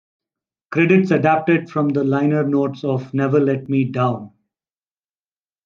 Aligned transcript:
Credits 0.71 1.11
adapted 1.11 1.69
from 1.69 1.89
the 1.89 2.03
liner 2.03 2.41
notes 2.43 2.83
of 2.83 3.13
"Never 3.13 3.39
Let 3.39 3.69
Me 3.69 3.83
Down". 3.83 4.31